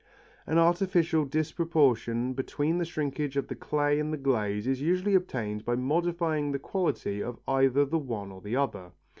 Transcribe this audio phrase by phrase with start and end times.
[0.47, 5.63] An artificial disproportion between the shrinkage of the clay and the glaze is usually obtained
[5.63, 8.93] by modifying the quality of either the one or the other.